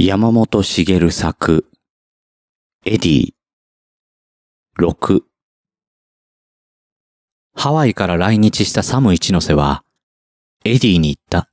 [0.00, 1.66] 山本茂作、
[2.84, 3.34] エディ、
[4.78, 5.22] 6
[7.56, 9.82] ハワイから来日したサム一ノ瀬は、
[10.64, 11.50] エディに言った。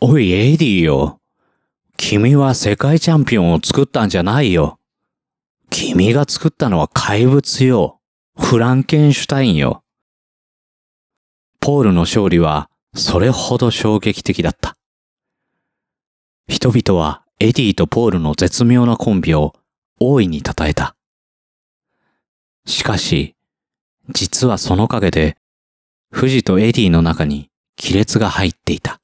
[0.00, 1.20] おい、エディよ。
[1.98, 4.80] 君は世界チャンピオンを作ったんじゃないよ。
[5.68, 8.00] 君が作ったのは怪物よ。
[8.34, 9.84] フランケンシュタインよ。
[11.60, 14.77] ポールの勝利はそれほど衝撃的だった。
[16.48, 19.54] 人々はエディとポールの絶妙なコンビを
[20.00, 20.96] 大いに称えた。
[22.66, 23.34] しかし、
[24.08, 25.36] 実はその陰で、
[26.12, 27.50] 富士とエディの中に
[27.80, 28.98] 亀裂が入っていた。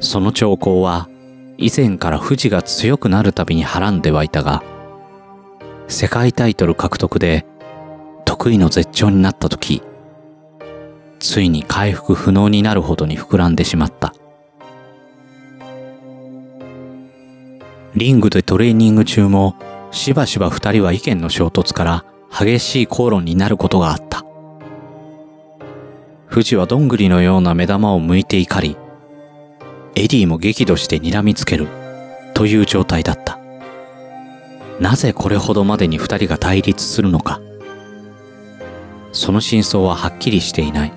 [0.00, 1.08] その兆候は、
[1.56, 4.62] 以前から富士が強くなるたびにはらんではいたが、
[5.86, 7.46] 世界タイトル獲得で
[8.24, 9.82] 得意の絶頂になった時、
[11.20, 14.12] ついに回復不能になるほどに膨らんでしまった。
[17.94, 19.56] リングでトレーニング中も
[19.90, 24.24] しばしば二人は意見の衝突から激しい口論になることがあった。
[26.30, 28.76] 富士はどんぐりのような目玉を向いて怒り、
[29.94, 31.66] エディも激怒して睨みつける
[32.34, 33.38] という状態だった。
[34.78, 37.40] なぜこれほどまでに二人が対立するのか。
[39.12, 40.92] その真相ははっきりしていない。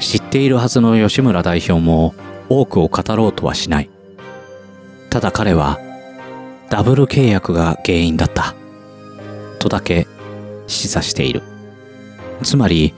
[0.00, 2.14] 知っているはずの吉村代表も
[2.48, 3.90] 多くを語ろうとはしない。
[5.16, 5.80] ただ彼は
[6.68, 8.54] ダブル契約が原因だった。
[9.58, 10.06] とだけ
[10.66, 11.42] 示唆している。
[12.42, 12.92] つまり、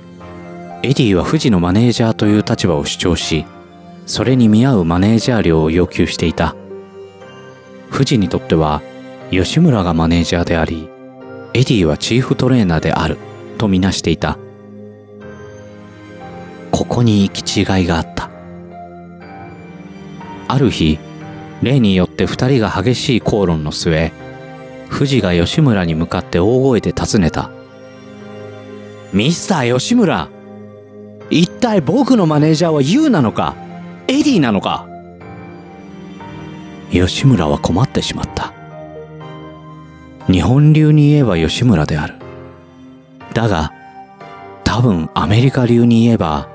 [0.83, 3.47] エディは富士のマネージャーという立場を主張し、
[4.05, 6.57] それに見合うマネージャー料を要求していた。
[7.93, 8.83] 富士にとっては、
[9.31, 10.91] 吉村がマネージャーであり、
[11.55, 13.17] エディはチーフトレーナーである
[13.59, 14.37] とみなしていた。
[16.73, 18.29] ここに行き違いがあった。
[20.49, 20.99] ある日、
[21.63, 24.13] 例によって二人が激しい口論の末、
[24.91, 27.51] 富士が吉村に向かって大声で尋ねた。
[29.13, 30.29] ミスター吉村
[31.31, 33.55] 一体僕のマネージャーは you なのか
[34.07, 34.87] エディなのか？
[36.91, 38.55] 吉村は困ってしまった。
[40.31, 42.15] 日本流に言えば吉村である。
[43.35, 43.73] だが、
[44.65, 46.49] 多分アメリカ流に言えば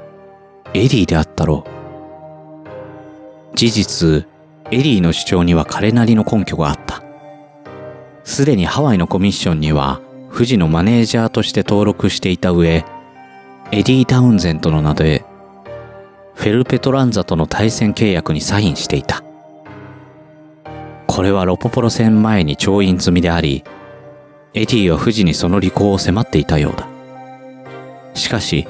[0.74, 3.56] エディであったろう。
[3.56, 4.28] 事実、
[4.72, 7.04] エディの主張には彼なりの根拠があった。
[8.24, 10.02] すでにハワイのコミッションには
[10.34, 12.86] 富士のマネージャーとして登録していた上、
[13.72, 15.24] エディ・タウンゼントの名で、
[16.34, 19.24] フェルペトランザとの対戦契約にサインしていた。
[21.06, 23.64] これはロポポロ戦前に調印済みであり、
[24.56, 26.88] エディは富士にその履行を迫っていたようだ。
[28.16, 28.68] しかし、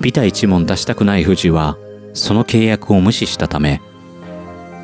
[0.00, 1.76] ビタ一問出したくない富士は、
[2.14, 3.80] その契約を無視したため、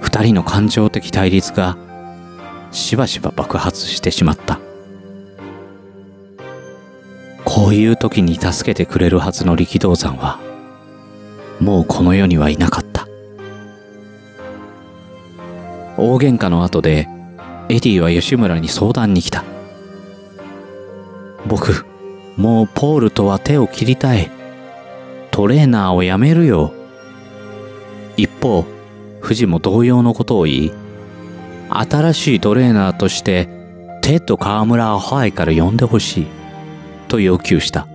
[0.01, 1.77] 二人の感情的対立が
[2.71, 4.61] しばしば爆発してしまった。
[7.45, 10.41] こういう時に助けてくれるはずの力道山は、
[11.61, 13.07] もうこの世にはいなかった。
[15.97, 17.09] 大喧嘩の後で、
[17.69, 19.45] エディは吉村に相談に来た。
[21.47, 21.87] 僕、
[22.37, 24.31] もうポールとは手を切りたい。
[25.31, 26.73] トレーナーを辞めるよ。
[28.17, 28.65] 一方、
[29.27, 30.73] 富士も同様のことを言い、
[31.69, 33.49] 新しいトレーナーとして、
[34.01, 36.27] テッド河村をハワイから呼んでほしい。
[37.09, 37.89] と要求した。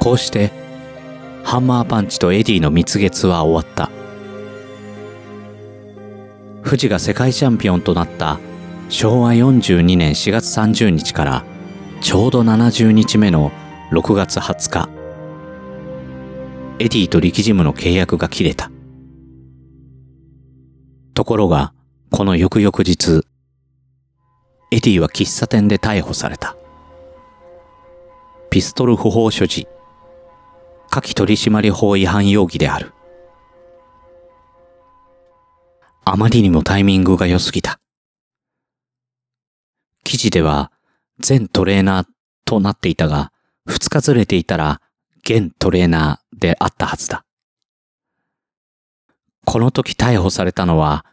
[0.00, 0.52] こうして、
[1.42, 3.90] ハンマーパンチとエディの蜜月は終わった。
[6.64, 8.38] 富士が世界チャンピオンとなった
[8.88, 11.44] 昭和42年4月30日から
[12.00, 13.52] ちょうど70日目の
[13.92, 14.88] 6月20日、
[16.78, 18.70] エディと力ジムの契約が切れた。
[21.14, 21.72] ところが、
[22.10, 23.24] この翌々日、
[24.72, 26.56] エディは喫茶店で逮捕された。
[28.50, 29.68] ピストル不法所持、
[30.90, 32.92] 下記取締法違反容疑である。
[36.04, 37.80] あまりにもタイミングが良すぎた。
[40.02, 40.72] 記事では、
[41.20, 42.06] 全トレーナー
[42.44, 43.32] となっていたが、
[43.66, 44.80] 二日ずれていたら、
[45.24, 47.24] 現トレーナーであったはずだ。
[49.44, 51.04] この時逮捕されたのは、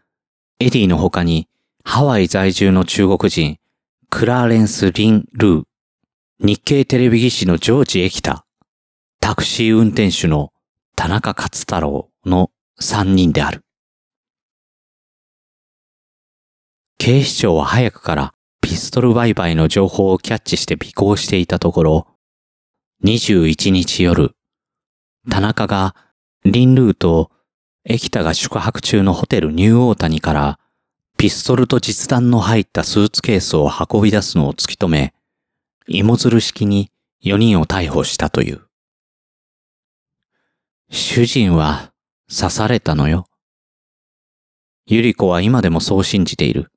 [0.60, 1.48] エディの他に、
[1.84, 3.58] ハワイ在住の中国人、
[4.10, 5.64] クラーレンス・リン・ルー、
[6.40, 8.46] 日系テレビ技師のジョージ・エキタ、
[9.20, 10.52] タクシー運転手の
[10.96, 13.64] 田中勝太郎の3人である。
[16.98, 22.08] 警視庁は早くからピストル売買の情報をキャッチして尾行していたところ、
[23.04, 24.36] 21日夜、
[25.30, 25.96] 田中が
[26.46, 27.32] リンルーと
[27.84, 30.60] 駅田が宿泊中のホテルニューオータニから
[31.18, 35.14] ピストルと実弾の入ったスーツケースを運び出すのを突き止め、
[35.88, 36.92] 芋づる式に
[37.24, 38.62] 4人を逮捕したという。
[40.90, 41.92] 主人は
[42.28, 43.28] 刺されたのよ。
[44.88, 46.72] ゆり子は今でもそう信じている。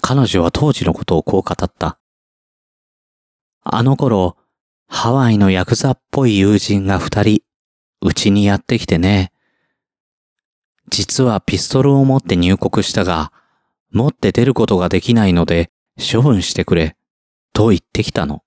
[0.00, 1.98] 彼女は当時のことをこう語った。
[3.62, 4.36] あの頃、
[4.86, 7.42] ハワイのヤクザっぽい友人が二人、
[8.02, 9.31] うちにやってきてね。
[10.92, 13.32] 実はピストルを持って入国したが、
[13.92, 16.98] 持って出ることができないので処分してくれ、
[17.54, 18.44] と言ってきたの。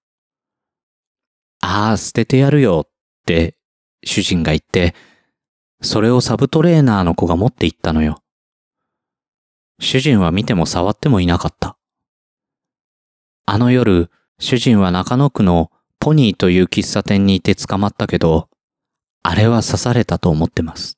[1.61, 2.91] ああ、捨ててやるよ、っ
[3.25, 3.57] て
[4.03, 4.93] 主人が言って、
[5.81, 8.21] それをサブトレーナーの子が持って行ったのよ。
[9.79, 11.79] 主人は見ても触ってもいなかった。
[13.47, 18.49] あの夜、主人は中野区のポニーという喫茶店にいて捕まったけど、
[19.23, 20.94] あれは刺されたと思ってます。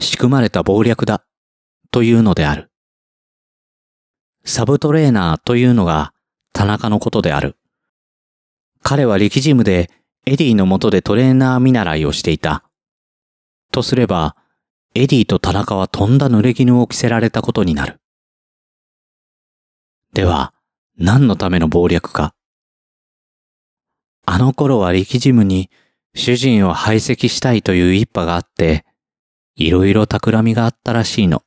[0.00, 1.24] 仕組まれた謀略だ、
[1.90, 2.70] というのである。
[4.44, 6.12] サブトレーナーというのが
[6.52, 7.56] 田中のことである。
[8.82, 9.90] 彼は力ジムで
[10.26, 12.64] エディの下でトレーナー見習いをしていた。
[13.70, 14.36] とすれば、
[14.94, 18.00] エディと田中はとんだ濡れ衣を着せられたことになる。
[20.12, 20.52] では、
[20.96, 22.34] 何のための謀略か。
[24.26, 25.70] あの頃は力ジムに
[26.14, 28.84] 主人を排斥したいという一派があって、
[29.60, 31.42] いろいろ企みがあったらしいの。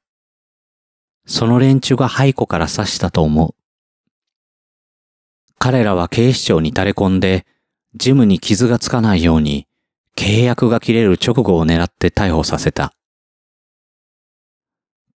[1.25, 3.55] その連中が背後から刺したと思う。
[5.57, 7.47] 彼らは警視庁に垂れ込んで、
[7.95, 9.67] ジムに傷がつかないように、
[10.15, 12.93] 契約が切れる直後を狙って逮捕させた。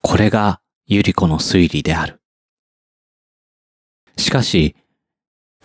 [0.02, 2.22] これがユリコの推理である。
[4.16, 4.74] しかし、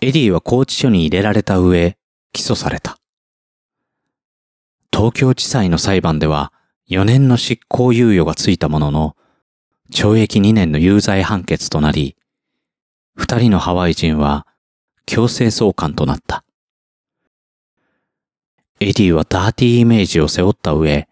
[0.01, 1.97] エディは拘置所に入れられた上、
[2.33, 2.97] 起訴された。
[4.91, 6.51] 東京地裁の裁判では
[6.91, 9.15] 4年の執行猶予がついたものの、
[9.93, 12.17] 懲役2年の有罪判決となり、
[13.15, 14.45] 二人のハワイ人は
[15.05, 16.43] 強制送還となった。
[18.81, 21.07] エディはダーティーイメージを背負った上、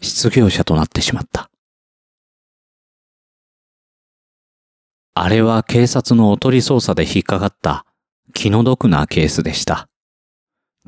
[0.00, 1.50] 失業者となってしまった。
[5.12, 7.84] あれは警察のおとり捜査で引っかかった
[8.32, 9.90] 気の毒なケースでした。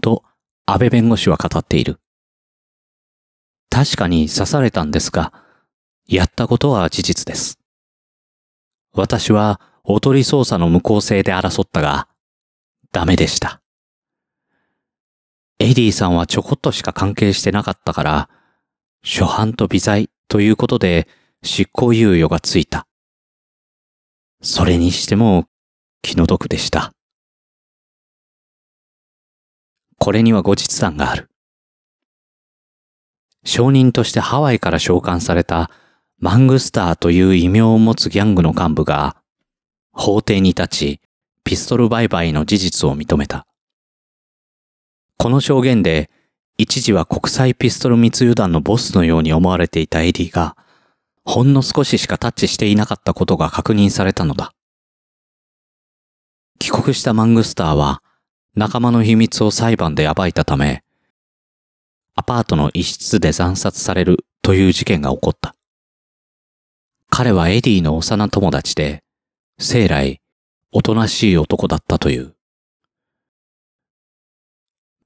[0.00, 0.24] と、
[0.64, 2.00] 安倍弁護士は語っている。
[3.78, 5.32] 確かに刺されたんですが、
[6.08, 7.60] やったことは事実です。
[8.92, 12.08] 私はおとり捜査の無効性で争ったが、
[12.90, 13.62] ダメでした。
[15.60, 18.28] エディさんはちょこっとしか関係してなかったから、
[19.04, 21.06] 初犯と微罪ということで
[21.44, 22.88] 執行猶予がついた。
[24.42, 25.46] それにしても
[26.02, 26.92] 気の毒でした。
[30.00, 31.30] これには後日談がある。
[33.48, 35.70] 証人としてハワイから召喚された
[36.18, 39.16] マングスターという異名を持つギャングの幹部が
[39.90, 41.00] 法廷に立ち
[41.44, 43.46] ピストル売買の事実を認めた。
[45.16, 46.10] この証言で
[46.58, 50.54] 一時は国際ピストル密輸団のボスのように思われていたエディが
[51.24, 54.52] ほんの少ししかタッチしていなかったことが確認されたのだ。
[56.58, 58.02] 帰国したマングスターは
[58.54, 60.84] 仲間の秘密を裁判で暴いたため、
[62.18, 65.54] アパートの一室で惨殺されるという事件が起こった。
[67.10, 69.04] 彼はエディの幼友達で、
[69.60, 70.20] 生来、
[70.72, 72.34] おとなしい男だったという。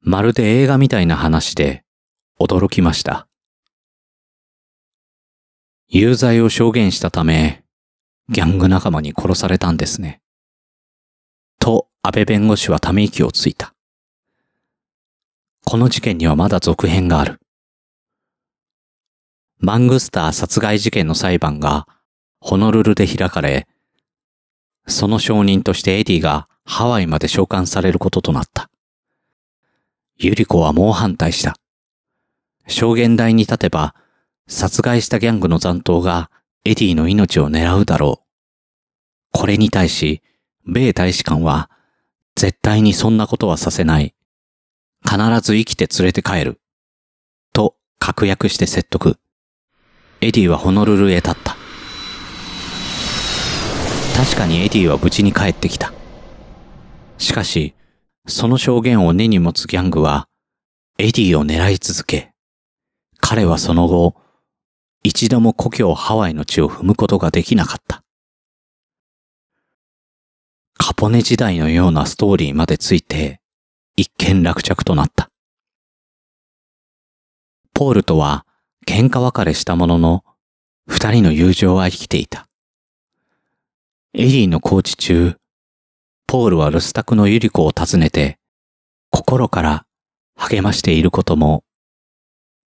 [0.00, 1.84] まるで映画みたいな話で、
[2.40, 3.28] 驚きました。
[5.88, 7.62] 有罪を証言したため、
[8.30, 10.22] ギャング仲間に殺されたんですね。
[11.58, 13.71] と、安倍弁護士はため息をついた。
[15.64, 17.40] この事件にはまだ続編がある。
[19.58, 21.86] マングスター殺害事件の裁判が
[22.40, 23.66] ホノルルで開かれ、
[24.86, 28.70] その証人としてエディがハワイまで召喚されることとなった。
[30.18, 31.56] ユリコは猛反対した。
[32.66, 33.94] 証言台に立てば
[34.48, 36.30] 殺害したギャングの残党が
[36.64, 38.22] エディの命を狙うだろう。
[39.32, 40.22] これに対し、
[40.66, 41.70] 米大使館は、
[42.36, 44.14] 絶対にそんなことはさせない。
[45.04, 46.60] 必ず生きて連れて帰る。
[47.52, 49.18] と確約して説得。
[50.20, 51.56] エディはホノルルへ立った。
[54.16, 55.92] 確かにエディは無事に帰ってきた。
[57.18, 57.74] しかし、
[58.26, 60.28] その証言を根に持つギャングは、
[60.98, 62.32] エディを狙い続け、
[63.20, 64.14] 彼はその後、
[65.02, 68.04] 一度も故郷ハワイの地を踏むことができなかった。
[70.74, 73.41] カポネ時代のようなストーリーまでついて、
[73.96, 75.28] 一見落着となった。
[77.74, 78.46] ポールとは
[78.86, 80.24] 喧嘩別れしたものの、
[80.86, 82.48] 二人の友情は生きていた。
[84.14, 85.36] エリーのコーチ中、
[86.26, 88.38] ポールは留守宅のユリコを訪ねて、
[89.10, 89.86] 心から
[90.36, 91.64] 励ましていることも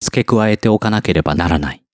[0.01, 1.85] 付け加えておかなければならない。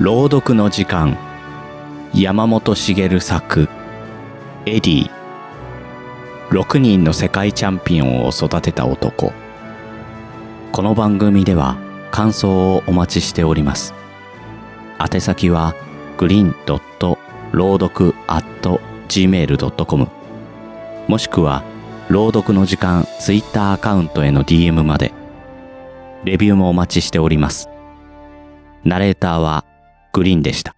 [0.00, 1.31] 朗読の時間
[2.14, 3.68] 山本茂作
[4.66, 5.10] エディ
[6.50, 9.32] 6人の世界チャンピオンを育てた男。
[10.72, 11.78] この番組では
[12.10, 13.94] 感想をお待ちしております。
[15.00, 15.74] 宛先は
[16.18, 17.18] グリーンドット
[17.50, 18.44] 朗読 at
[19.08, 20.08] gmail.com
[21.08, 21.64] もしくは
[22.10, 25.14] 朗読の時間ツイッターアカウントへの DM まで。
[26.24, 27.70] レビューもお待ちしております。
[28.84, 29.64] ナレーターは
[30.12, 30.76] グリーンでした。